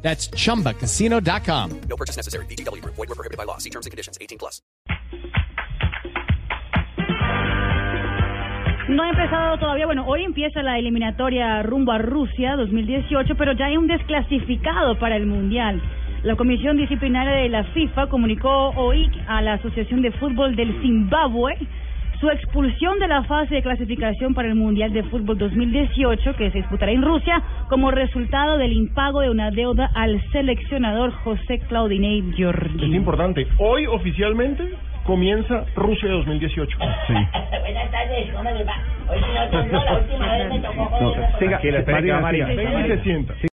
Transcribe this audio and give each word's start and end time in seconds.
That's 0.00 0.30
chumbacasino.com. 0.30 1.80
No 1.88 1.96
purchase 1.96 2.16
necessary. 2.16 2.46
BGW. 2.46 2.82
Void 2.84 2.96
were 2.96 3.14
prohibited 3.14 3.36
by 3.36 3.44
law. 3.44 3.58
See 3.58 3.70
terms 3.70 3.86
and 3.86 3.90
conditions. 3.90 4.16
18 4.20 4.38
plus. 4.38 4.62
No 8.88 9.02
ha 9.02 9.10
empezado 9.10 9.58
todavía, 9.58 9.84
bueno, 9.84 10.06
hoy 10.06 10.24
empieza 10.24 10.62
la 10.62 10.78
eliminatoria 10.78 11.62
rumbo 11.62 11.92
a 11.92 11.98
Rusia 11.98 12.56
2018, 12.56 13.34
pero 13.36 13.52
ya 13.52 13.66
hay 13.66 13.76
un 13.76 13.86
desclasificado 13.86 14.98
para 14.98 15.16
el 15.16 15.26
Mundial. 15.26 15.82
La 16.22 16.36
Comisión 16.36 16.78
Disciplinaria 16.78 17.34
de 17.34 17.50
la 17.50 17.64
FIFA 17.64 18.08
comunicó 18.08 18.70
hoy 18.70 19.10
a 19.28 19.42
la 19.42 19.54
Asociación 19.54 20.00
de 20.00 20.10
Fútbol 20.12 20.56
del 20.56 20.80
Zimbabue 20.80 21.58
su 22.20 22.28
expulsión 22.30 22.98
de 22.98 23.06
la 23.08 23.22
fase 23.24 23.54
de 23.56 23.62
clasificación 23.62 24.34
para 24.34 24.48
el 24.48 24.54
Mundial 24.56 24.92
de 24.92 25.04
Fútbol 25.04 25.38
2018 25.38 26.34
que 26.36 26.50
se 26.50 26.58
disputará 26.58 26.90
en 26.92 27.02
Rusia 27.02 27.40
como 27.68 27.90
resultado 27.90 28.58
del 28.58 28.72
impago 28.72 29.20
de 29.20 29.30
una 29.30 29.50
deuda 29.50 29.90
al 29.94 30.20
seleccionador 30.32 31.12
José 31.22 31.60
Claudinei 31.68 32.18
Es 32.30 32.36
Giorgi. 32.36 32.84
importante. 32.96 33.46
Hoy 33.58 33.86
oficialmente 33.86 34.64
comienza 35.04 35.64
Rusia 35.76 36.10
2018. 36.10 36.78
Sí. 37.06 37.12
Buenas 37.60 37.90
tardes, 37.90 38.30
¿cómo 38.34 38.50
les 38.50 38.66
va? 38.66 38.74
Hoy 39.10 39.18
sí 39.20 39.24
no, 39.52 39.62
no, 39.62 39.84
la 39.84 39.98
última 39.98 40.32
vez 40.36 40.48
me 40.50 40.60
tocó 40.60 40.98
No, 41.00 41.14
siga, 41.38 41.60
siga. 41.60 41.82